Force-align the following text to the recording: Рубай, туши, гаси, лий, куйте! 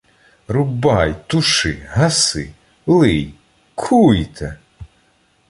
Рубай, 0.53 1.09
туши, 1.27 1.73
гаси, 1.95 2.47
лий, 2.99 3.25
куйте! 3.81 4.49